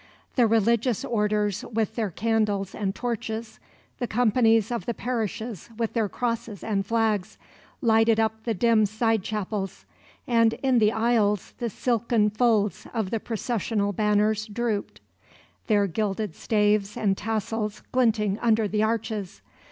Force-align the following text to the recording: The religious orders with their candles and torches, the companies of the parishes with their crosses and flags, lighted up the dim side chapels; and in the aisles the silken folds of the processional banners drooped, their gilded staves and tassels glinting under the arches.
The 0.35 0.47
religious 0.47 1.05
orders 1.05 1.63
with 1.63 1.93
their 1.93 2.09
candles 2.09 2.73
and 2.73 2.95
torches, 2.95 3.59
the 3.99 4.07
companies 4.07 4.71
of 4.71 4.87
the 4.87 4.95
parishes 4.95 5.69
with 5.77 5.93
their 5.93 6.09
crosses 6.09 6.63
and 6.63 6.83
flags, 6.83 7.37
lighted 7.83 8.19
up 8.19 8.41
the 8.43 8.55
dim 8.55 8.87
side 8.87 9.21
chapels; 9.21 9.85
and 10.25 10.53
in 10.63 10.79
the 10.79 10.91
aisles 10.91 11.53
the 11.59 11.69
silken 11.69 12.31
folds 12.31 12.87
of 12.95 13.11
the 13.11 13.19
processional 13.19 13.93
banners 13.93 14.47
drooped, 14.47 14.99
their 15.67 15.85
gilded 15.85 16.33
staves 16.33 16.97
and 16.97 17.15
tassels 17.15 17.83
glinting 17.91 18.39
under 18.39 18.67
the 18.67 18.81
arches. 18.81 19.43